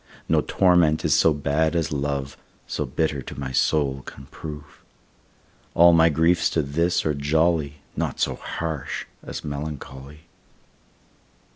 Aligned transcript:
No 0.27 0.41
torment 0.41 1.05
is 1.05 1.13
so 1.13 1.31
bad 1.31 1.75
as 1.75 1.91
love, 1.91 2.35
So 2.65 2.87
bitter 2.87 3.21
to 3.21 3.39
my 3.39 3.51
soul 3.51 4.01
can 4.03 4.25
prove. 4.31 4.81
All 5.75 5.93
my 5.93 6.09
griefs 6.09 6.49
to 6.57 6.63
this 6.63 7.05
are 7.05 7.13
jolly, 7.13 7.75
Naught 7.95 8.19
so 8.19 8.33
harsh 8.35 9.05
as 9.23 9.45
melancholy. 9.45 10.21